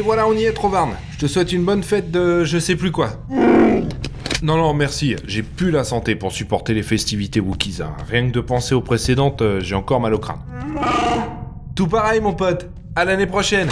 [0.00, 0.92] Et voilà, on y est, Trovarne.
[1.12, 3.10] Je te souhaite une bonne fête de je sais plus quoi.
[4.42, 5.14] Non, non, merci.
[5.26, 7.82] J'ai plus la santé pour supporter les festivités Wookiees.
[7.82, 7.92] hein.
[8.10, 10.38] Rien que de penser aux précédentes, euh, j'ai encore mal au crâne.
[11.76, 12.70] Tout pareil, mon pote.
[12.96, 13.68] À l'année prochaine.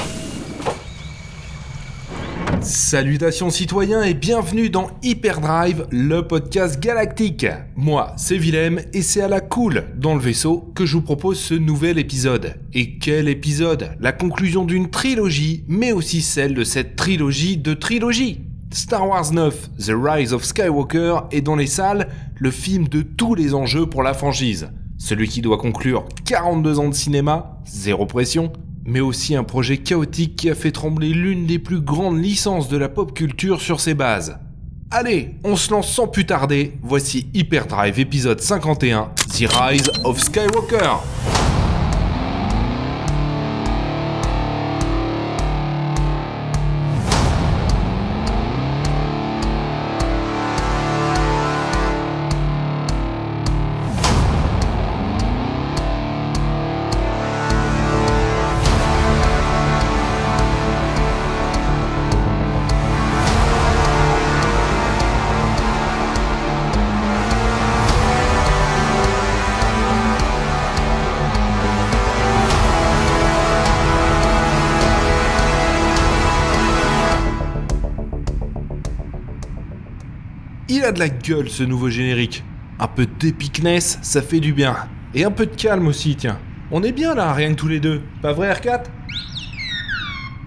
[2.69, 7.47] Salutations citoyens et bienvenue dans Hyperdrive, le podcast galactique.
[7.77, 11.41] Moi, c'est Willem et c'est à la cool dans le vaisseau que je vous propose
[11.41, 12.57] ce nouvel épisode.
[12.75, 13.97] Et quel épisode?
[14.01, 18.43] La conclusion d'une trilogie, mais aussi celle de cette trilogie de trilogie.
[18.71, 23.35] Star Wars 9, The Rise of Skywalker est dans les salles le film de tous
[23.35, 24.69] les enjeux pour la franchise.
[24.99, 28.53] Celui qui doit conclure 42 ans de cinéma, zéro pression,
[28.89, 32.79] mais aussi un projet chaotique qui a fait trembler l'une des plus grandes licences de
[32.79, 34.39] la pop culture sur ses bases.
[34.91, 40.97] Allez, on se lance sans plus tarder, voici Hyperdrive épisode 51, The Rise of Skywalker.
[80.93, 82.45] De la gueule ce nouveau générique.
[82.79, 84.77] Un peu d'épicness, ça fait du bien.
[85.15, 86.39] Et un peu de calme aussi, tiens.
[86.71, 88.03] On est bien là, rien que tous les deux.
[88.23, 88.85] Pas vrai, R4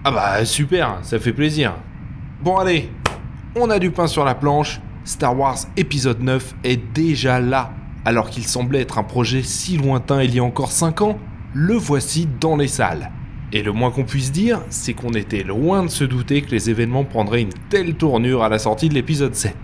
[0.04, 1.74] Ah bah super, ça fait plaisir.
[2.42, 2.90] Bon allez,
[3.56, 4.80] on a du pain sur la planche.
[5.04, 7.72] Star Wars épisode 9 est déjà là.
[8.04, 11.18] Alors qu'il semblait être un projet si lointain il y a encore 5 ans,
[11.54, 13.10] le voici dans les salles.
[13.52, 16.70] Et le moins qu'on puisse dire, c'est qu'on était loin de se douter que les
[16.70, 19.54] événements prendraient une telle tournure à la sortie de l'épisode 7.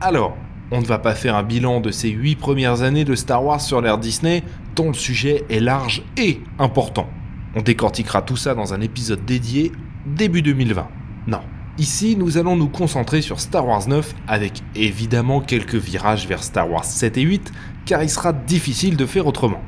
[0.00, 0.36] Alors,
[0.70, 3.62] on ne va pas faire un bilan de ces 8 premières années de Star Wars
[3.62, 4.42] sur l'ère Disney,
[4.74, 7.08] dont le sujet est large et important.
[7.54, 9.72] On décortiquera tout ça dans un épisode dédié
[10.04, 10.86] début 2020.
[11.28, 11.40] Non.
[11.78, 16.70] Ici, nous allons nous concentrer sur Star Wars 9 avec évidemment quelques virages vers Star
[16.70, 17.52] Wars 7 et 8,
[17.86, 19.62] car il sera difficile de faire autrement.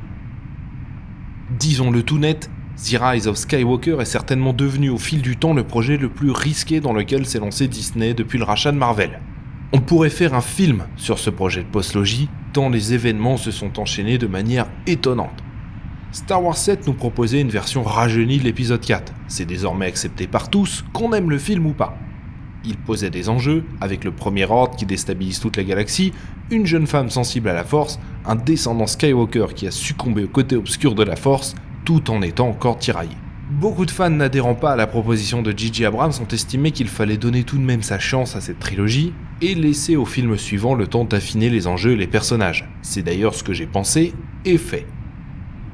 [1.59, 5.65] Disons-le tout net, The Rise of Skywalker est certainement devenu au fil du temps le
[5.65, 9.21] projet le plus risqué dans lequel s'est lancé Disney depuis le rachat de Marvel.
[9.71, 13.79] On pourrait faire un film sur ce projet de postlogie, tant les événements se sont
[13.79, 15.45] enchaînés de manière étonnante.
[16.11, 19.13] Star Wars 7 nous proposait une version rajeunie de l'épisode 4.
[19.27, 21.99] C'est désormais accepté par tous, qu'on aime le film ou pas.
[22.65, 26.15] Il posait des enjeux, avec le premier ordre qui déstabilise toute la galaxie,
[26.51, 30.57] une jeune femme sensible à la force, un descendant Skywalker qui a succombé au côté
[30.57, 33.17] obscur de la force, tout en étant encore tiraillé.
[33.51, 35.87] Beaucoup de fans n'adhérant pas à la proposition de J.J.
[35.87, 39.55] Abrams ont estimé qu'il fallait donner tout de même sa chance à cette trilogie et
[39.55, 42.69] laisser au film suivant le temps d'affiner les enjeux et les personnages.
[42.83, 44.13] C'est d'ailleurs ce que j'ai pensé
[44.45, 44.87] et fait.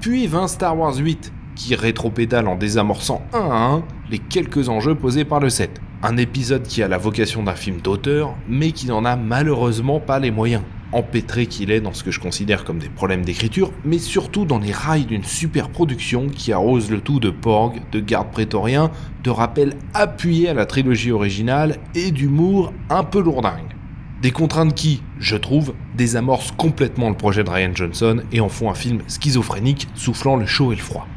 [0.01, 4.95] Puis vint Star Wars 8, qui rétropédale en désamorçant un à un les quelques enjeux
[4.95, 5.81] posés par le 7.
[6.05, 10.21] Un épisode qui a la vocation d'un film d'auteur, mais qui n'en a malheureusement pas
[10.21, 10.63] les moyens.
[10.94, 14.60] Empêtré qu'il est dans ce que je considère comme des problèmes d'écriture, mais surtout dans
[14.60, 18.93] les rails d'une super production qui arrose le tout de porg, de gardes prétoriens,
[19.25, 23.75] de rappels appuyés à la trilogie originale et d'humour un peu lourdingue.
[24.22, 28.71] Des contraintes qui, je trouve, désamorcent complètement le projet de Ryan Johnson et en font
[28.71, 31.09] un film schizophrénique soufflant le chaud et le froid.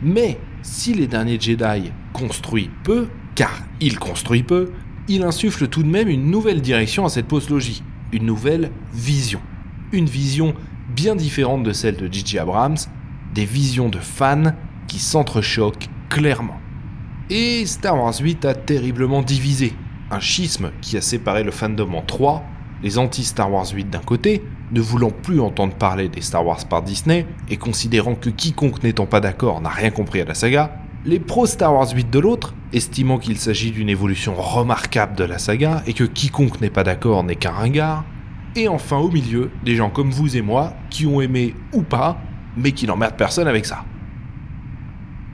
[0.00, 4.70] Mais si les derniers Jedi construit peu, car il construit peu,
[5.08, 7.82] il insuffle tout de même une nouvelle direction à cette postlogie,
[8.14, 9.40] une nouvelle vision.
[9.92, 10.54] Une vision
[10.88, 12.38] bien différente de celle de J.J.
[12.38, 12.76] Abrams,
[13.34, 14.54] des visions de fans
[14.86, 16.60] qui s'entrechoquent clairement.
[17.28, 19.74] Et Star Wars 8 a terriblement divisé,
[20.10, 22.44] un schisme qui a séparé le fandom en trois,
[22.82, 26.82] les anti-Star Wars 8 d'un côté, ne voulant plus entendre parler des Star Wars par
[26.82, 31.20] Disney et considérant que quiconque n'étant pas d'accord n'a rien compris à la saga, les
[31.20, 35.82] pros Star Wars 8 de l'autre, estimant qu'il s'agit d'une évolution remarquable de la saga
[35.86, 38.04] et que quiconque n'est pas d'accord n'est qu'un ringard,
[38.56, 42.18] et enfin au milieu, des gens comme vous et moi qui ont aimé ou pas,
[42.56, 43.84] mais qui n'emmerdent personne avec ça.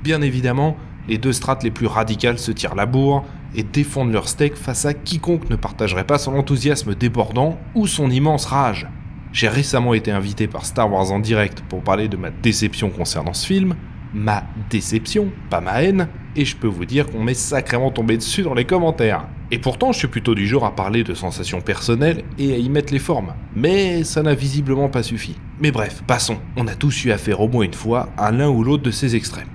[0.03, 0.77] Bien évidemment,
[1.07, 3.25] les deux strates les plus radicales se tirent la bourre
[3.55, 8.11] et défendent leur steak face à quiconque ne partagerait pas son enthousiasme débordant ou son
[8.11, 8.89] immense rage.
[9.33, 13.35] J'ai récemment été invité par Star Wars en direct pour parler de ma déception concernant
[13.35, 13.77] ce film,
[14.15, 18.43] ma déception, pas ma haine, et je peux vous dire qu'on m'est sacrément tombé dessus
[18.43, 19.27] dans les commentaires.
[19.51, 22.69] Et pourtant, je suis plutôt du genre à parler de sensations personnelles et à y
[22.69, 23.35] mettre les formes.
[23.57, 25.37] Mais ça n'a visiblement pas suffi.
[25.61, 26.39] Mais bref, passons.
[26.57, 29.17] On a tous eu affaire au moins une fois à l'un ou l'autre de ces
[29.17, 29.49] extrêmes.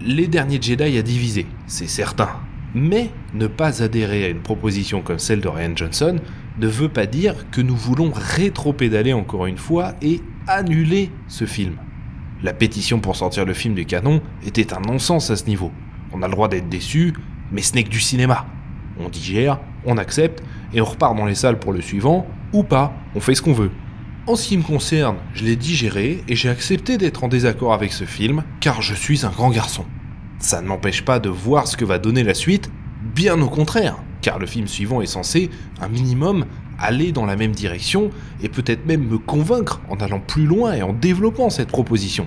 [0.00, 2.30] Les derniers Jedi a divisé, c'est certain.
[2.74, 6.16] Mais ne pas adhérer à une proposition comme celle de Ryan Johnson
[6.58, 11.76] ne veut pas dire que nous voulons rétro-pédaler encore une fois et annuler ce film.
[12.44, 15.72] La pétition pour sortir le film du canon était un non-sens à ce niveau.
[16.12, 17.14] On a le droit d'être déçu,
[17.50, 18.44] mais ce n'est que du cinéma.
[19.00, 20.42] On digère, on accepte,
[20.74, 23.54] et on repart dans les salles pour le suivant, ou pas, on fait ce qu'on
[23.54, 23.70] veut.
[24.26, 27.94] En ce qui me concerne, je l'ai digéré et j'ai accepté d'être en désaccord avec
[27.94, 29.86] ce film, car je suis un grand garçon.
[30.38, 32.70] Ça ne m'empêche pas de voir ce que va donner la suite,
[33.14, 35.48] bien au contraire, car le film suivant est censé,
[35.80, 36.44] un minimum,
[36.78, 38.10] aller dans la même direction
[38.42, 42.26] et peut-être même me convaincre en allant plus loin et en développant cette proposition.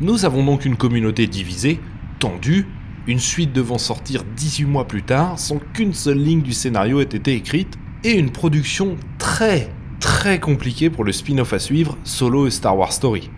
[0.00, 1.80] Nous avons donc une communauté divisée,
[2.20, 2.66] tendue,
[3.06, 7.04] une suite devant sortir 18 mois plus tard sans qu'une seule ligne du scénario ait
[7.04, 12.50] été écrite, et une production très très compliquée pour le spin-off à suivre Solo et
[12.50, 13.30] Star Wars Story.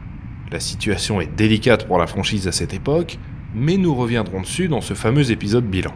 [0.53, 3.19] La situation est délicate pour la franchise à cette époque,
[3.55, 5.95] mais nous reviendrons dessus dans ce fameux épisode bilan.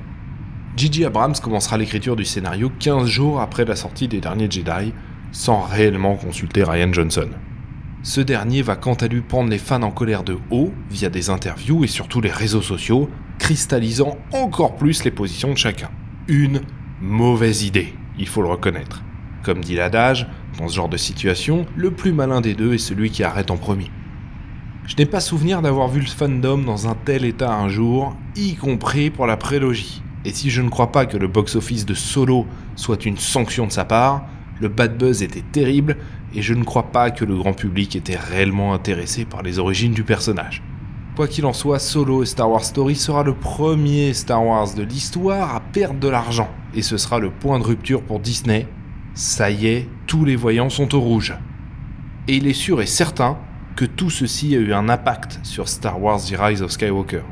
[0.76, 4.92] Gigi Abrams commencera l'écriture du scénario 15 jours après la sortie des derniers Jedi,
[5.30, 7.28] sans réellement consulter Ryan Johnson.
[8.02, 11.30] Ce dernier va quant à lui prendre les fans en colère de haut via des
[11.30, 15.90] interviews et surtout les réseaux sociaux, cristallisant encore plus les positions de chacun.
[16.26, 16.62] Une
[17.00, 19.04] mauvaise idée, il faut le reconnaître.
[19.44, 20.26] Comme dit l'adage,
[20.58, 23.58] dans ce genre de situation, le plus malin des deux est celui qui arrête en
[23.58, 23.92] premier.
[24.86, 28.56] Je n'ai pas souvenir d'avoir vu le fandom dans un tel état un jour, y
[28.56, 30.02] compris pour la prélogie.
[30.24, 33.72] Et si je ne crois pas que le box-office de Solo soit une sanction de
[33.72, 34.24] sa part,
[34.60, 35.96] le bad buzz était terrible
[36.34, 39.92] et je ne crois pas que le grand public était réellement intéressé par les origines
[39.92, 40.62] du personnage.
[41.16, 44.82] Quoi qu'il en soit, Solo et Star Wars Story sera le premier Star Wars de
[44.82, 48.66] l'histoire à perdre de l'argent, et ce sera le point de rupture pour Disney.
[49.14, 51.34] Ça y est, tous les voyants sont au rouge.
[52.26, 53.38] Et il est sûr et certain
[53.76, 57.22] que tout ceci a eu un impact sur Star Wars The Rise of Skywalker.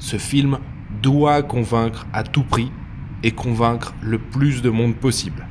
[0.00, 0.58] Ce film
[1.02, 2.70] doit convaincre à tout prix
[3.22, 5.46] et convaincre le plus de monde possible.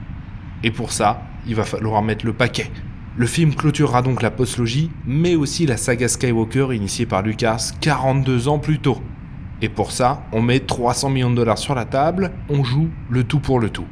[0.64, 2.72] Et pour ça, il va falloir mettre le paquet.
[3.18, 8.48] Le film clôturera donc la postlogie, mais aussi la saga Skywalker initiée par Lucas 42
[8.48, 9.02] ans plus tôt.
[9.62, 13.24] Et pour ça, on met 300 millions de dollars sur la table, on joue le
[13.24, 13.86] tout pour le tout.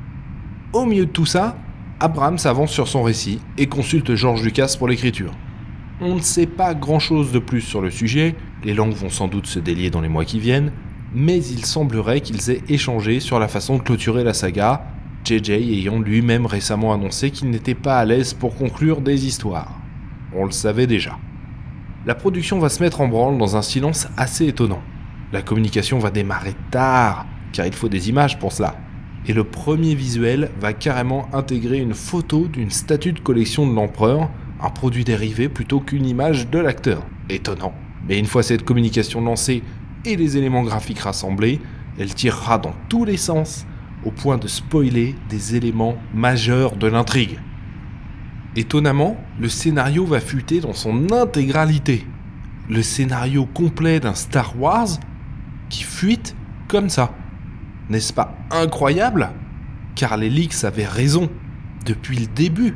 [0.71, 1.57] Au milieu de tout ça,
[1.99, 5.33] Abrams avance sur son récit et consulte George Lucas pour l'écriture.
[5.99, 9.27] On ne sait pas grand chose de plus sur le sujet, les langues vont sans
[9.27, 10.71] doute se délier dans les mois qui viennent,
[11.13, 14.83] mais il semblerait qu'ils aient échangé sur la façon de clôturer la saga,
[15.25, 19.79] JJ ayant lui-même récemment annoncé qu'il n'était pas à l'aise pour conclure des histoires.
[20.33, 21.17] On le savait déjà.
[22.05, 24.81] La production va se mettre en branle dans un silence assez étonnant.
[25.33, 28.75] La communication va démarrer tard, car il faut des images pour cela.
[29.27, 34.29] Et le premier visuel va carrément intégrer une photo d'une statue de collection de l'empereur,
[34.61, 37.03] un produit dérivé plutôt qu'une image de l'acteur.
[37.29, 37.73] Étonnant.
[38.07, 39.61] Mais une fois cette communication lancée,
[40.05, 41.59] et les éléments graphiques rassemblés,
[41.97, 43.65] elle tirera dans tous les sens,
[44.05, 47.39] au point de spoiler des éléments majeurs de l'intrigue.
[48.55, 52.07] Étonnamment, le scénario va fuiter dans son intégralité.
[52.69, 54.87] Le scénario complet d'un Star Wars
[55.69, 56.35] qui fuite
[56.67, 57.13] comme ça.
[57.89, 59.31] N'est-ce pas incroyable?
[59.95, 61.29] Car les leaks avaient raison.
[61.85, 62.75] Depuis le début,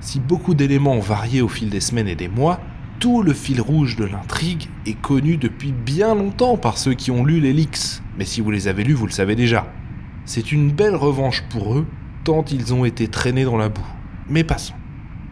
[0.00, 2.60] si beaucoup d'éléments ont varié au fil des semaines et des mois,
[3.02, 7.24] tout le fil rouge de l'intrigue est connu depuis bien longtemps par ceux qui ont
[7.24, 7.52] lu les
[8.16, 9.66] mais si vous les avez lus, vous le savez déjà.
[10.24, 11.84] C'est une belle revanche pour eux,
[12.22, 13.82] tant ils ont été traînés dans la boue.
[14.28, 14.74] Mais passons.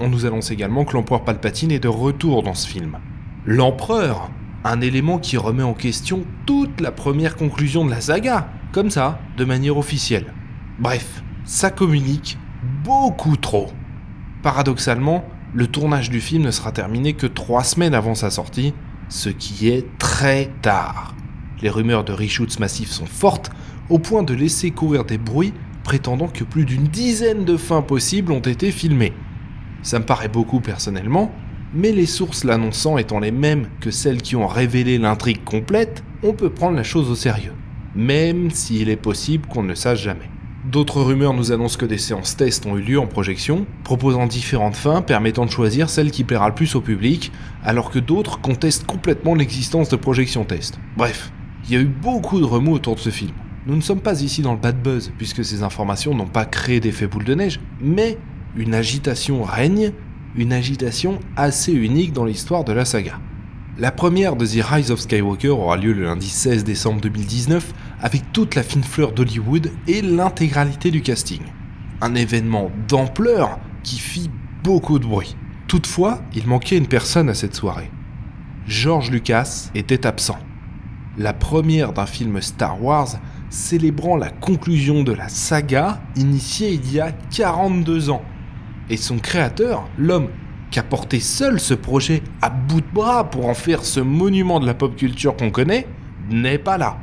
[0.01, 2.99] On nous annonce également que l'empereur Palpatine est de retour dans ce film.
[3.47, 4.33] L'empereur
[4.65, 9.21] Un élément qui remet en question toute la première conclusion de la saga, comme ça,
[9.37, 10.35] de manière officielle.
[10.81, 12.37] Bref, ça communique
[12.83, 13.69] beaucoup trop.
[14.43, 18.73] Paradoxalement, le tournage du film ne sera terminé que trois semaines avant sa sortie,
[19.09, 21.15] ce qui est très tard.
[21.63, 23.51] Les rumeurs de reshoots massifs sont fortes,
[23.89, 25.53] au point de laisser courir des bruits
[25.83, 29.13] prétendant que plus d'une dizaine de fins possibles ont été filmées.
[29.83, 31.33] Ça me paraît beaucoup personnellement,
[31.75, 36.33] mais les sources l'annonçant étant les mêmes que celles qui ont révélé l'intrigue complète, on
[36.33, 37.55] peut prendre la chose au sérieux,
[37.97, 40.31] même s'il est possible qu'on ne le sache jamais.
[40.65, 44.77] D'autres rumeurs nous annoncent que des séances tests ont eu lieu en projection, proposant différentes
[44.77, 47.33] fins permettant de choisir celle qui plaira le plus au public,
[47.65, 50.79] alors que d'autres contestent complètement l'existence de projections test.
[50.99, 51.33] Bref,
[51.65, 53.33] il y a eu beaucoup de remous autour de ce film.
[53.67, 56.79] Nous ne sommes pas ici dans le bad buzz, puisque ces informations n'ont pas créé
[56.79, 58.19] d'effet boule de neige, mais
[58.55, 59.93] une agitation règne,
[60.37, 63.19] une agitation assez unique dans l'histoire de la saga.
[63.81, 67.73] La première de The Rise of Skywalker aura lieu le lundi 16 décembre 2019
[68.03, 71.41] avec toute la fine fleur d'Hollywood et l'intégralité du casting.
[72.03, 74.31] Un événement d'ampleur qui fit
[74.63, 75.35] beaucoup de bruit.
[75.67, 77.91] Toutefois, il manquait une personne à cette soirée.
[78.67, 80.39] George Lucas était absent.
[81.17, 83.19] La première d'un film Star Wars,
[83.49, 88.25] célébrant la conclusion de la saga initiée il y a 42 ans.
[88.91, 90.29] Et son créateur, l'homme
[90.71, 94.61] qui a porté seul ce projet à bout de bras pour en faire ce monument
[94.61, 95.87] de la pop culture qu'on connaît,
[96.31, 96.99] n'est pas là.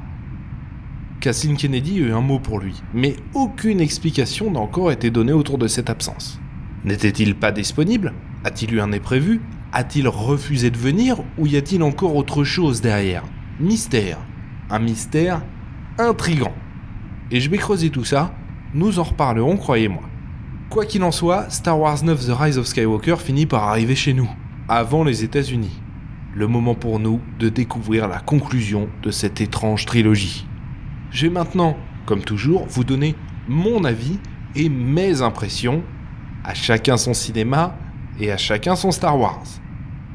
[1.20, 5.34] Kathleen Kennedy a eu un mot pour lui, mais aucune explication n'a encore été donnée
[5.34, 6.40] autour de cette absence.
[6.86, 8.14] N'était-il pas disponible?
[8.44, 9.42] A-t-il eu un imprévu?
[9.74, 13.24] A-t-il refusé de venir Ou y a-t-il encore autre chose derrière?
[13.60, 14.20] Mystère.
[14.70, 15.42] Un mystère
[15.98, 16.54] intrigant.
[17.32, 18.34] Et je vais creuser tout ça,
[18.74, 20.04] nous en reparlerons, croyez-moi.
[20.70, 24.14] Quoi qu'il en soit, Star Wars 9 The Rise of Skywalker finit par arriver chez
[24.14, 24.30] nous,
[24.68, 25.82] avant les États-Unis.
[26.36, 30.46] Le moment pour nous de découvrir la conclusion de cette étrange trilogie.
[31.10, 33.16] Je vais maintenant, comme toujours, vous donner
[33.48, 34.20] mon avis
[34.56, 35.84] et mes impressions,
[36.44, 37.78] à chacun son cinéma
[38.20, 39.46] et à chacun son Star Wars.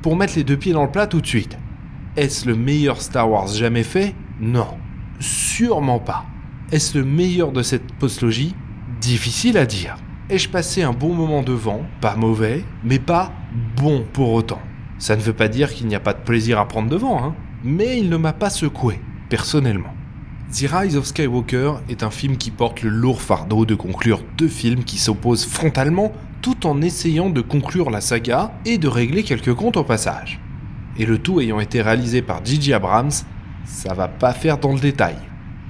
[0.03, 1.57] Pour mettre les deux pieds dans le plat tout de suite.
[2.15, 4.15] Est-ce le meilleur Star Wars jamais fait?
[4.39, 4.69] Non,
[5.19, 6.27] sûrement pas.
[6.71, 8.55] Est-ce le meilleur de cette postlogie?
[9.01, 9.97] Difficile à dire.
[10.33, 11.83] Ai-je passé un bon moment devant?
[12.01, 13.35] Pas mauvais, mais pas
[13.77, 14.63] bon pour autant.
[14.99, 17.35] Ça ne veut pas dire qu'il n'y a pas de plaisir à prendre devant, hein,
[17.63, 18.99] mais il ne m'a pas secoué,
[19.29, 19.93] personnellement.
[20.51, 24.49] The Rise of Skywalker est un film qui porte le lourd fardeau de conclure deux
[24.49, 29.53] films qui s'opposent frontalement tout en essayant de conclure la saga et de régler quelques
[29.53, 30.41] comptes au passage.
[30.97, 32.73] Et le tout ayant été réalisé par J.J.
[32.73, 33.13] Abrams,
[33.67, 35.19] ça va pas faire dans le détail.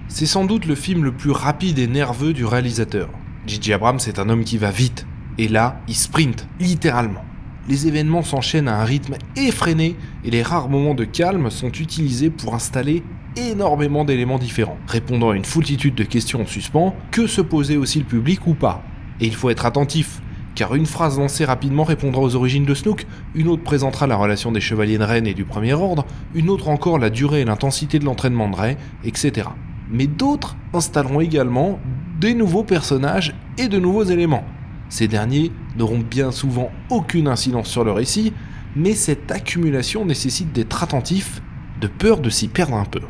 [0.06, 3.08] C'est sans doute le film le plus rapide et nerveux du réalisateur.
[3.44, 3.72] J.J.
[3.72, 5.04] Abrams est un homme qui va vite,
[5.36, 7.24] et là, il sprint, littéralement.
[7.68, 12.30] Les événements s'enchaînent à un rythme effréné et les rares moments de calme sont utilisés
[12.30, 13.02] pour installer
[13.36, 17.98] énormément d'éléments différents, répondant à une foultitude de questions en suspens, que se posait aussi
[17.98, 18.82] le public ou pas.
[19.20, 20.22] Et il faut être attentif,
[20.54, 24.52] car une phrase lancée rapidement répondra aux origines de Snook, une autre présentera la relation
[24.52, 27.98] des chevaliers de Rennes et du Premier Ordre, une autre encore la durée et l'intensité
[27.98, 29.48] de l'entraînement de Rey, etc.
[29.90, 31.80] Mais d'autres installeront également
[32.22, 34.44] des nouveaux personnages et de nouveaux éléments.
[34.88, 38.32] Ces derniers n'auront bien souvent aucune incidence sur le récit,
[38.76, 41.42] mais cette accumulation nécessite d'être attentif,
[41.80, 43.00] de peur de s'y perdre un peu.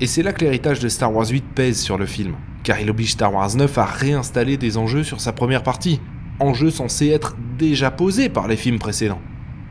[0.00, 2.34] Et c'est là que l'héritage de Star Wars 8 pèse sur le film,
[2.64, 6.00] car il oblige Star Wars 9 à réinstaller des enjeux sur sa première partie,
[6.40, 9.22] enjeux censés être déjà posés par les films précédents.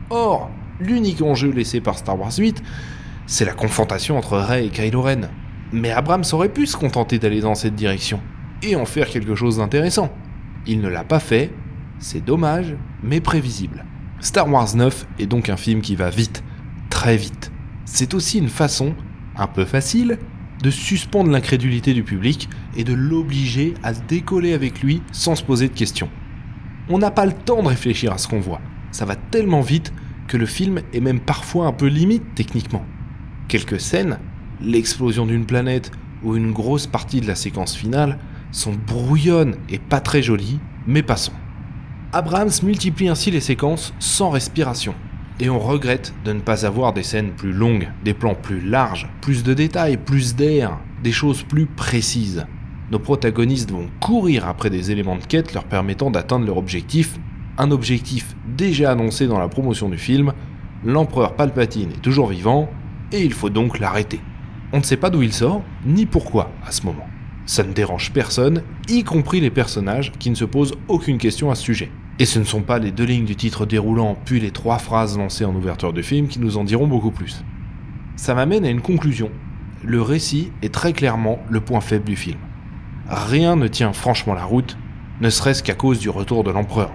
[0.08, 0.48] Or,
[0.80, 2.62] l'unique enjeu laissé par Star Wars 8,
[3.26, 5.28] c'est la confrontation entre Rey et Kylo Ren.
[5.72, 8.22] Mais Abrams aurait pu se contenter d'aller dans cette direction,
[8.62, 10.12] et en faire quelque chose d'intéressant.
[10.66, 11.52] Il ne l'a pas fait,
[11.98, 13.84] c'est dommage, mais prévisible.
[14.20, 16.42] Star Wars 9 est donc un film qui va vite,
[16.90, 17.52] très vite.
[17.84, 18.94] C'est aussi une façon
[19.36, 20.18] un peu facile
[20.62, 25.68] de suspendre l'incrédulité du public et de l'obliger à décoller avec lui sans se poser
[25.68, 26.10] de questions.
[26.88, 28.60] On n'a pas le temps de réfléchir à ce qu'on voit.
[28.90, 29.92] Ça va tellement vite
[30.26, 32.84] que le film est même parfois un peu limite techniquement.
[33.46, 34.18] Quelques scènes,
[34.60, 35.90] l'explosion d'une planète
[36.22, 38.18] ou une grosse partie de la séquence finale,
[38.50, 41.32] sont brouillonnes et pas très jolies, mais passons.
[42.12, 44.94] Abrams multiplie ainsi les séquences sans respiration,
[45.40, 49.08] et on regrette de ne pas avoir des scènes plus longues, des plans plus larges,
[49.20, 52.46] plus de détails, plus d'air, des choses plus précises.
[52.90, 57.18] Nos protagonistes vont courir après des éléments de quête leur permettant d'atteindre leur objectif,
[57.58, 60.32] un objectif déjà annoncé dans la promotion du film,
[60.84, 62.70] l'empereur Palpatine est toujours vivant,
[63.12, 64.20] et il faut donc l'arrêter.
[64.72, 67.06] On ne sait pas d'où il sort, ni pourquoi à ce moment.
[67.48, 71.54] Ça ne dérange personne, y compris les personnages qui ne se posent aucune question à
[71.54, 71.90] ce sujet.
[72.18, 75.16] Et ce ne sont pas les deux lignes du titre déroulant puis les trois phrases
[75.16, 77.42] lancées en ouverture de film qui nous en diront beaucoup plus.
[78.16, 79.30] Ça m'amène à une conclusion.
[79.82, 82.36] Le récit est très clairement le point faible du film.
[83.08, 84.76] Rien ne tient franchement la route,
[85.22, 86.90] ne serait-ce qu'à cause du retour de l'empereur.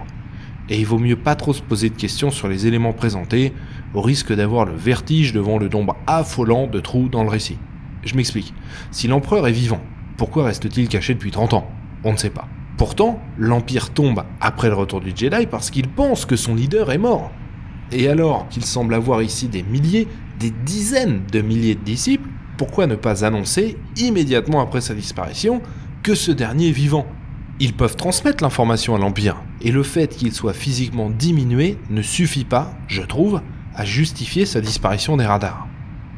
[0.68, 3.52] Et il vaut mieux pas trop se poser de questions sur les éléments présentés,
[3.92, 7.58] au risque d'avoir le vertige devant le nombre affolant de trous dans le récit.
[8.04, 8.54] Je m'explique.
[8.92, 9.80] Si l'empereur est vivant,
[10.16, 11.68] pourquoi reste-t-il caché depuis 30 ans?
[12.04, 12.46] On ne sait pas.
[12.76, 16.98] Pourtant, l'Empire tombe après le retour du Jedi parce qu'il pense que son leader est
[16.98, 17.30] mort.
[17.92, 22.86] Et alors qu'il semble avoir ici des milliers, des dizaines de milliers de disciples, pourquoi
[22.86, 25.60] ne pas annoncer, immédiatement après sa disparition,
[26.02, 27.06] que ce dernier est vivant?
[27.60, 32.44] Ils peuvent transmettre l'information à l'Empire, et le fait qu'il soit physiquement diminué ne suffit
[32.44, 33.40] pas, je trouve,
[33.74, 35.66] à justifier sa disparition des radars.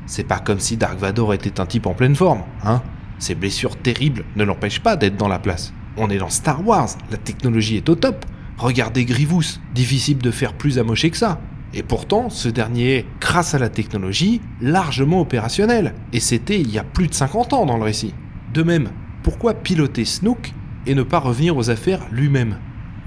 [0.06, 2.82] C'est pas comme si Dark Vador était un type en pleine forme, hein?
[3.18, 5.72] Ses blessures terribles ne l'empêchent pas d'être dans la place.
[5.96, 8.24] On est dans Star Wars, la technologie est au top.
[8.58, 11.40] Regardez Grievous, difficile de faire plus amoché que ça.
[11.72, 15.94] Et pourtant, ce dernier est, grâce à la technologie, largement opérationnel.
[16.12, 18.14] Et c'était il y a plus de 50 ans dans le récit.
[18.52, 18.90] De même,
[19.22, 20.52] pourquoi piloter Snook
[20.86, 22.58] et ne pas revenir aux affaires lui-même?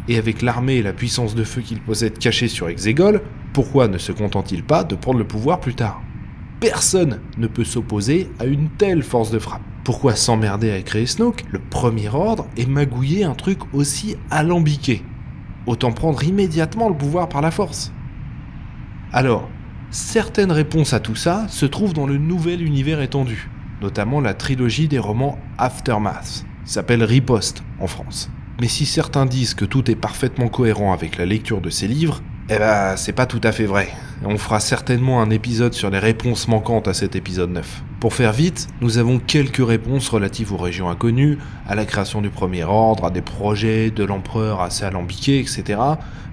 [0.07, 3.21] Et avec l'armée et la puissance de feu qu'il possède cachée sur Exegol,
[3.53, 6.01] pourquoi ne se content-il pas de prendre le pouvoir plus tard?
[6.59, 11.45] Personne ne peut s'opposer à une telle force de frappe Pourquoi s'emmerder à créer Snoke,
[11.49, 15.03] le premier ordre, et magouiller un truc aussi alambiqué
[15.65, 17.91] Autant prendre immédiatement le pouvoir par la force.
[19.11, 19.49] Alors,
[19.89, 23.49] certaines réponses à tout ça se trouvent dans le nouvel univers étendu,
[23.81, 28.29] notamment la trilogie des romans Aftermath, s'appelle Riposte en France.
[28.61, 32.21] Mais si certains disent que tout est parfaitement cohérent avec la lecture de ces livres,
[32.51, 33.89] eh ben, c'est pas tout à fait vrai.
[34.25, 37.83] On fera certainement un épisode sur les réponses manquantes à cet épisode 9.
[38.01, 42.29] Pour faire vite, nous avons quelques réponses relatives aux régions inconnues, à la création du
[42.29, 45.79] premier ordre, à des projets de l'empereur assez alambiqués, etc.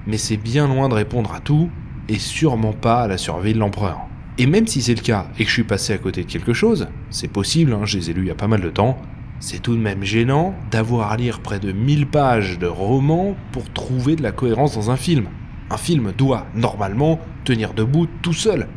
[0.04, 1.70] Mais c'est bien loin de répondre à tout,
[2.08, 4.00] et sûrement pas à la survie de l'empereur.
[4.38, 6.54] Et même si c'est le cas et que je suis passé à côté de quelque
[6.54, 8.98] chose, c'est possible, hein, je les ai lus il y a pas mal de temps,
[9.38, 13.72] c'est tout de même gênant d'avoir à lire près de 1000 pages de romans pour
[13.72, 15.28] trouver de la cohérence dans un film.
[15.70, 18.68] Un film doit, normalement, tenir debout tout seul.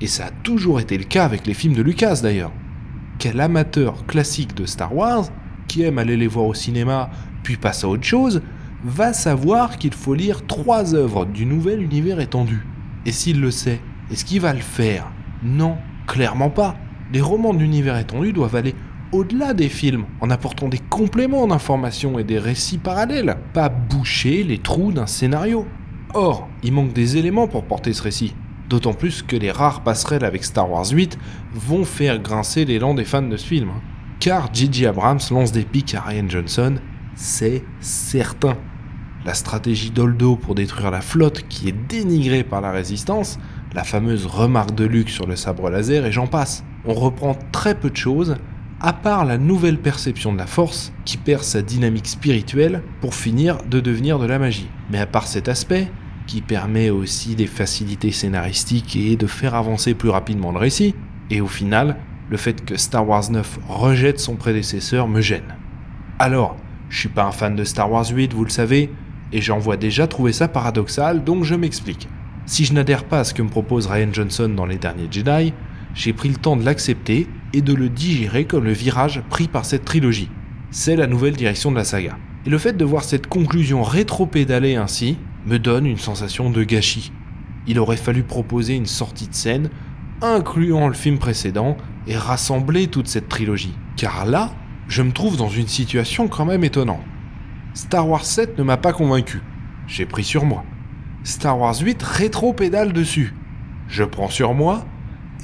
[0.00, 2.52] Et ça a toujours été le cas avec les films de Lucas d'ailleurs.
[3.18, 5.26] Quel amateur classique de Star Wars,
[5.68, 7.10] qui aime aller les voir au cinéma
[7.42, 8.42] puis passe à autre chose,
[8.84, 12.66] va savoir qu'il faut lire trois œuvres du nouvel univers étendu.
[13.06, 15.10] Et s'il le sait, est-ce qu'il va le faire?
[15.42, 16.76] Non, clairement pas.
[17.12, 18.74] Les romans d'univers étendu doivent aller
[19.12, 24.58] au-delà des films, en apportant des compléments d'informations et des récits parallèles, pas boucher les
[24.58, 25.66] trous d'un scénario.
[26.16, 28.36] Or, il manque des éléments pour porter ce récit.
[28.68, 31.18] D'autant plus que les rares passerelles avec Star Wars 8
[31.52, 33.70] vont faire grincer l'élan des fans de ce film.
[34.20, 34.86] Car J.J.
[34.86, 36.76] Abrams lance des pics à Ryan Johnson,
[37.16, 38.56] c'est certain.
[39.26, 43.40] La stratégie d'Oldo pour détruire la flotte qui est dénigrée par la résistance,
[43.74, 46.64] la fameuse remarque de Luke sur le sabre laser et j'en passe.
[46.84, 48.36] On reprend très peu de choses,
[48.80, 53.58] à part la nouvelle perception de la force qui perd sa dynamique spirituelle pour finir
[53.68, 54.68] de devenir de la magie.
[54.90, 55.90] Mais à part cet aspect,
[56.26, 60.94] qui permet aussi des facilités scénaristiques et de faire avancer plus rapidement le récit,
[61.30, 61.96] et au final,
[62.30, 65.56] le fait que Star Wars 9 rejette son prédécesseur me gêne.
[66.18, 66.56] Alors,
[66.88, 68.90] je suis pas un fan de Star Wars 8, vous le savez,
[69.32, 72.08] et j'en vois déjà trouver ça paradoxal, donc je m'explique.
[72.46, 75.52] Si je n'adhère pas à ce que me propose Ryan Johnson dans les derniers Jedi,
[75.94, 79.64] j'ai pris le temps de l'accepter et de le digérer comme le virage pris par
[79.64, 80.30] cette trilogie.
[80.70, 82.16] C'est la nouvelle direction de la saga.
[82.46, 87.12] Et le fait de voir cette conclusion rétro-pédalée ainsi me donne une sensation de gâchis.
[87.66, 89.70] Il aurait fallu proposer une sortie de scène
[90.22, 91.76] incluant le film précédent
[92.06, 93.74] et rassembler toute cette trilogie.
[93.96, 94.50] Car là,
[94.88, 97.02] je me trouve dans une situation quand même étonnante.
[97.74, 99.42] Star Wars 7 ne m'a pas convaincu.
[99.86, 100.64] J'ai pris sur moi.
[101.24, 103.34] Star Wars 8 rétro-pédale dessus.
[103.88, 104.84] Je prends sur moi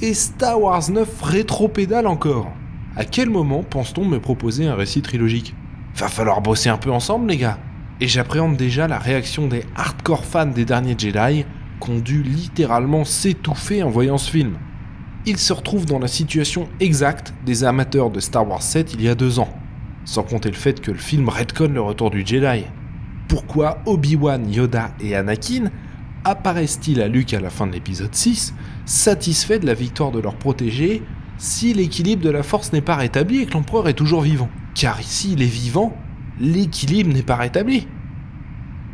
[0.01, 2.51] et Star Wars 9 rétro-pédale encore.
[2.95, 5.55] À quel moment pense-t-on me proposer un récit trilogique?
[5.95, 7.57] Va falloir bosser un peu ensemble, les gars.
[8.03, 11.45] Et j'appréhende déjà la réaction des hardcore fans des derniers Jedi
[11.79, 14.57] qui ont dû littéralement s'étouffer en voyant ce film.
[15.27, 19.07] Ils se retrouvent dans la situation exacte des amateurs de Star Wars 7 il y
[19.07, 19.53] a deux ans,
[20.03, 22.65] sans compter le fait que le film redconne le retour du Jedi.
[23.27, 25.69] Pourquoi Obi-Wan, Yoda et Anakin
[26.23, 30.37] apparaissent-ils à Luke à la fin de l'épisode 6, satisfaits de la victoire de leur
[30.37, 31.03] protégé,
[31.37, 34.49] si l'équilibre de la force n'est pas rétabli et que l'empereur est toujours vivant?
[34.73, 35.95] Car ici, il est vivant,
[36.41, 37.87] l'équilibre n'est pas rétabli.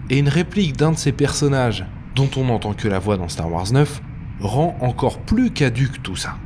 [0.10, 3.52] Et une réplique d'un de ces personnages, dont on n'entend que la voix dans Star
[3.52, 4.02] Wars 9,
[4.40, 6.38] rend encore plus caduque tout ça.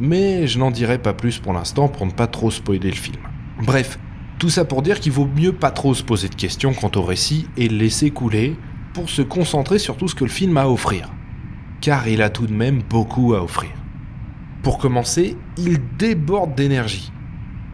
[0.00, 3.20] Mais je n'en dirai pas plus pour l'instant pour ne pas trop spoiler le film.
[3.62, 3.98] Bref,
[4.38, 7.02] tout ça pour dire qu'il vaut mieux pas trop se poser de questions quant au
[7.02, 8.56] récit et le laisser couler,
[8.94, 11.10] pour se concentrer sur tout ce que le film a à offrir.
[11.80, 13.70] Car il a tout de même beaucoup à offrir.
[14.62, 17.12] Pour commencer, il déborde d'énergie.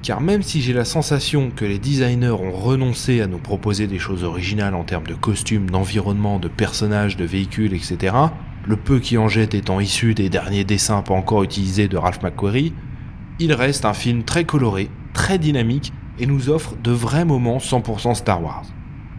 [0.05, 3.99] Car même si j'ai la sensation que les designers ont renoncé à nous proposer des
[3.99, 8.15] choses originales en termes de costumes, d'environnement, de personnages, de véhicules, etc.,
[8.67, 12.23] le peu qui en jette étant issu des derniers dessins pas encore utilisés de Ralph
[12.23, 12.75] McQuarrie,
[13.39, 18.15] il reste un film très coloré, très dynamique et nous offre de vrais moments 100%
[18.15, 18.67] Star Wars.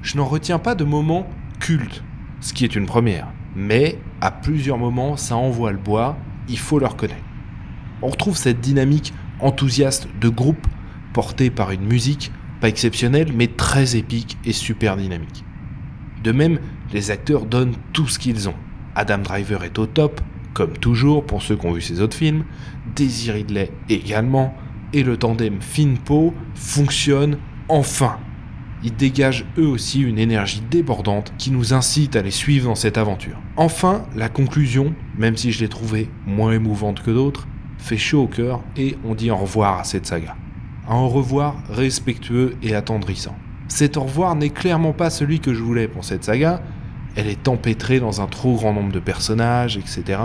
[0.03, 1.27] Je n'en retiens pas de moments
[1.59, 2.03] culte,
[2.41, 3.29] ce qui est une première.
[3.55, 6.15] Mais à plusieurs moments, ça envoie le bois,
[6.47, 7.25] il faut le reconnaître.
[8.03, 10.67] On retrouve cette dynamique enthousiaste de groupe
[11.15, 15.45] portée par une musique pas exceptionnelle mais très épique et super dynamique.
[16.23, 16.59] De même,
[16.91, 18.55] les acteurs donnent tout ce qu'ils ont.
[18.95, 20.19] Adam Driver est au top,
[20.53, 22.43] comme toujours pour ceux qui ont vu ses autres films,
[22.97, 24.53] Daisy Ridley également,
[24.91, 27.37] et le tandem Finpo fonctionne
[27.69, 28.17] enfin
[28.83, 32.99] ils dégagent eux aussi une énergie débordante qui nous incite à les suivre dans cette
[32.99, 33.37] aventure.
[33.57, 37.47] Enfin, la conclusion, même si je l'ai trouvée moins émouvante que d'autres,
[37.79, 40.35] fait chaud au cœur et on dit au revoir à cette saga.
[40.87, 43.35] Un revoir respectueux et attendrissant.
[43.67, 46.61] Cet au revoir n'est clairement pas celui que je voulais pour cette saga,
[47.15, 50.19] elle est empêtrée dans un trop grand nombre de personnages, etc.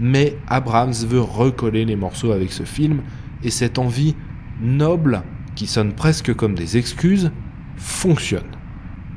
[0.00, 3.02] Mais Abrams veut recoller les morceaux avec ce film,
[3.42, 4.16] et cette envie
[4.60, 5.22] nobles,
[5.54, 7.30] qui sonnent presque comme des excuses,
[7.76, 8.42] fonctionnent.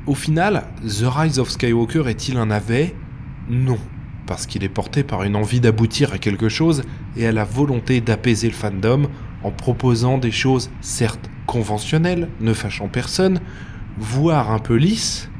[0.06, 2.94] Au final, The Rise of Skywalker est-il un navet?
[3.48, 3.78] Non,
[4.26, 6.82] parce qu'il est porté par une envie d'aboutir à quelque chose
[7.16, 9.08] et à la volonté d'apaiser le fandom
[9.46, 13.40] en proposant des choses certes conventionnelles, ne fâchant personne,
[13.96, 15.30] voire un peu lisses,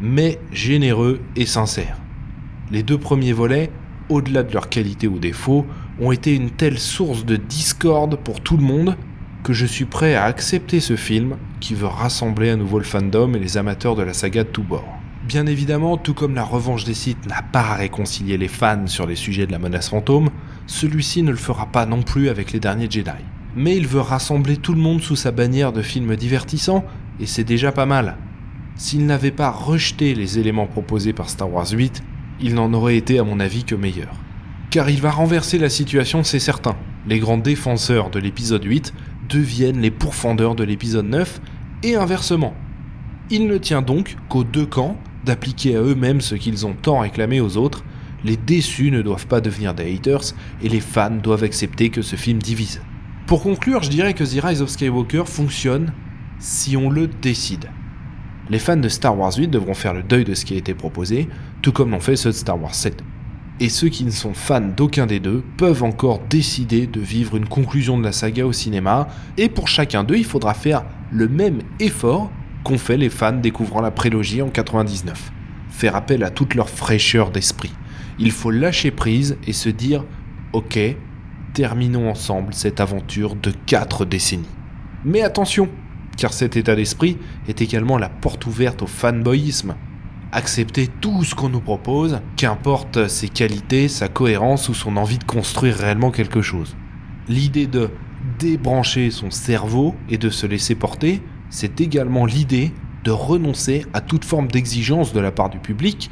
[0.00, 1.98] mais généreux et sincères.
[2.70, 3.70] Les deux premiers volets,
[4.08, 5.66] au-delà de leur qualité ou défaut,
[6.00, 8.96] ont été une telle source de discorde pour tout le monde
[9.42, 13.34] que je suis prêt à accepter ce film qui veut rassembler à nouveau le fandom
[13.34, 14.96] et les amateurs de la saga de tous bords.
[15.26, 19.06] Bien évidemment, tout comme la revanche des Sith n'a pas à réconcilier les fans sur
[19.06, 20.30] les sujets de la menace fantôme,
[20.68, 23.10] celui-ci ne le fera pas non plus avec les derniers Jedi.
[23.56, 26.84] Mais il veut rassembler tout le monde sous sa bannière de films divertissants,
[27.18, 28.18] et c'est déjà pas mal.
[28.76, 32.02] S'il n'avait pas rejeté les éléments proposés par Star Wars 8,
[32.42, 34.12] il n'en aurait été à mon avis que meilleur.
[34.68, 36.76] Car il va renverser la situation, c'est certain.
[37.08, 38.92] Les grands défenseurs de l'épisode 8
[39.30, 41.40] deviennent les pourfendeurs de l'épisode 9,
[41.82, 42.54] et inversement.
[43.30, 47.40] Il ne tient donc qu'aux deux camps d'appliquer à eux-mêmes ce qu'ils ont tant réclamé
[47.40, 47.84] aux autres.
[48.22, 52.16] Les déçus ne doivent pas devenir des haters, et les fans doivent accepter que ce
[52.16, 52.82] film divise.
[53.26, 55.92] Pour conclure, je dirais que The Rise of Skywalker fonctionne
[56.38, 57.68] si on le décide.
[58.50, 60.74] Les fans de Star Wars 8 devront faire le deuil de ce qui a été
[60.74, 61.28] proposé,
[61.60, 63.02] tout comme l'ont fait ceux de Star Wars 7.
[63.58, 67.48] Et ceux qui ne sont fans d'aucun des deux peuvent encore décider de vivre une
[67.48, 71.62] conclusion de la saga au cinéma, et pour chacun d'eux, il faudra faire le même
[71.80, 72.30] effort
[72.62, 75.32] qu'ont fait les fans découvrant la prélogie en 99.
[75.70, 77.72] Faire appel à toute leur fraîcheur d'esprit.
[78.20, 80.04] Il faut lâcher prise et se dire
[80.52, 80.78] Ok,
[81.56, 84.44] terminons ensemble cette aventure de 4 décennies.
[85.06, 85.70] Mais attention,
[86.18, 87.16] car cet état d'esprit
[87.48, 89.74] est également la porte ouverte au fanboyisme.
[90.32, 95.24] Accepter tout ce qu'on nous propose, qu'importe ses qualités, sa cohérence ou son envie de
[95.24, 96.76] construire réellement quelque chose.
[97.26, 97.88] L'idée de
[98.38, 104.26] débrancher son cerveau et de se laisser porter, c'est également l'idée de renoncer à toute
[104.26, 106.10] forme d'exigence de la part du public,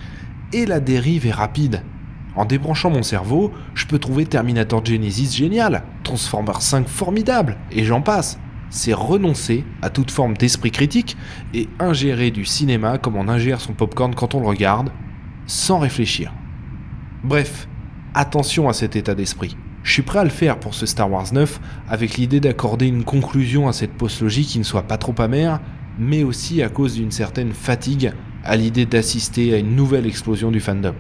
[0.55, 1.83] et la dérive est rapide.
[2.37, 8.01] En débranchant mon cerveau, je peux trouver Terminator Genesis génial, Transformers 5 formidable, et j'en
[8.01, 8.39] passe
[8.75, 11.17] c'est renoncer à toute forme d'esprit critique
[11.55, 14.91] et ingérer du cinéma comme on ingère son popcorn quand on le regarde,
[15.47, 16.33] sans réfléchir.
[17.23, 17.69] Bref,
[18.15, 19.57] attention à cet état d'esprit.
[19.85, 23.05] Je suis prêt à le faire pour ce Star Wars 9 avec l'idée d'accorder une
[23.05, 25.61] conclusion à cette post-logie qui ne soit pas trop amère,
[25.99, 28.13] mais aussi à cause d'une certaine fatigue
[28.45, 30.95] à l'idée d'assister à une nouvelle explosion du fandom.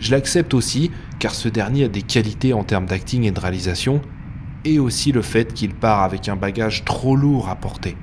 [0.00, 4.00] Je l'accepte aussi car ce dernier a des qualités en termes d'acting et de réalisation
[4.64, 7.96] et aussi le fait qu'il part avec un bagage trop lourd à porter.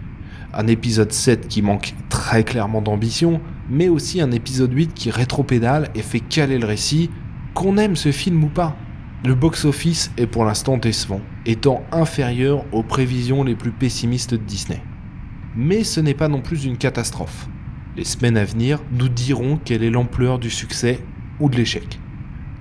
[0.53, 5.89] Un épisode 7 qui manque très clairement d'ambition, mais aussi un épisode 8 qui rétropédale
[5.95, 7.09] et fait caler le récit,
[7.53, 8.75] qu'on aime ce film ou pas.
[9.25, 14.81] Le box-office est pour l'instant décevant, étant inférieur aux prévisions les plus pessimistes de Disney.
[15.55, 17.47] Mais ce n'est pas non plus une catastrophe.
[17.95, 20.99] Les semaines à venir nous diront quelle est l'ampleur du succès
[21.39, 21.99] ou de l'échec.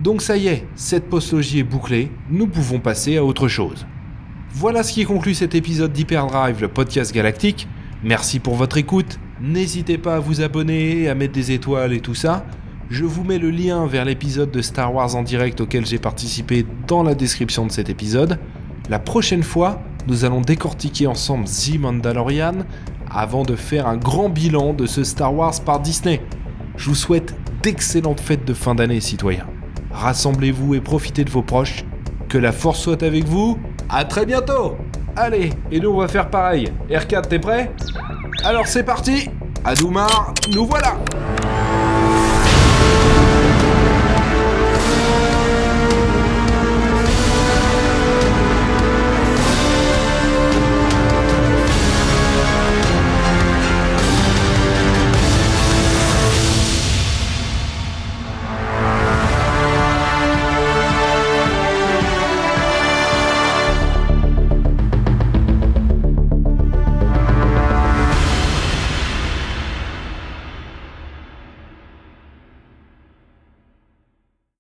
[0.01, 3.87] Donc ça y est, cette postologie est bouclée, nous pouvons passer à autre chose.
[4.53, 7.69] Voilà ce qui conclut cet épisode d'Hyperdrive, le podcast galactique.
[8.03, 9.19] Merci pour votre écoute.
[9.41, 12.47] N'hésitez pas à vous abonner, à mettre des étoiles et tout ça.
[12.89, 16.65] Je vous mets le lien vers l'épisode de Star Wars en direct auquel j'ai participé
[16.87, 18.39] dans la description de cet épisode.
[18.89, 22.59] La prochaine fois, nous allons décortiquer ensemble The Mandalorian
[23.11, 26.21] avant de faire un grand bilan de ce Star Wars par Disney.
[26.77, 27.35] Je vous souhaite
[27.67, 29.49] d'excellentes fêtes de fin d'année, citoyens
[29.91, 31.85] rassemblez-vous et profitez de vos proches.
[32.29, 33.59] Que la force soit avec vous.
[33.89, 34.77] À très bientôt
[35.17, 36.73] Allez, et nous on va faire pareil.
[36.89, 37.73] R4, t'es prêt?
[38.45, 39.31] Alors c'est parti
[39.65, 40.97] Adoumar, nous voilà